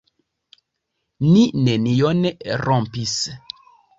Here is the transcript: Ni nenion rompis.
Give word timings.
Ni 1.33 1.43
nenion 1.67 2.25
rompis. 2.65 3.15